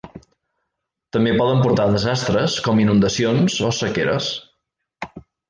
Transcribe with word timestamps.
També 1.17 1.33
poden 1.41 1.61
portar 1.65 1.85
desastres 1.97 2.57
com 2.69 2.81
inundacions 2.85 3.59
o 3.69 3.71
sequeres. 3.83 4.33